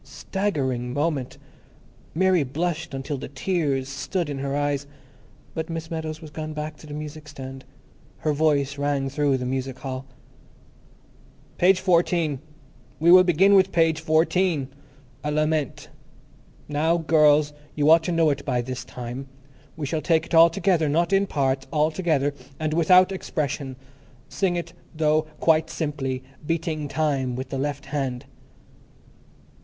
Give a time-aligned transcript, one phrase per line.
[0.03, 1.37] Staggering moment!
[2.15, 4.87] Mary blushed until the tears stood in her eyes,
[5.53, 7.65] but Miss Meadows was gone back to the music stand;
[8.17, 10.07] her voice rang through the music hall.
[11.59, 12.39] "Page fourteen.
[12.99, 14.69] We will begin with page fourteen.
[15.23, 15.89] 'A Lament.'
[16.67, 19.27] Now, girls, you ought to know it by this time.
[19.77, 22.33] We shall take it all together; not in parts, all together.
[22.59, 23.75] And without expression.
[24.29, 28.25] Sing it, though, quite simply, beating time with the left hand."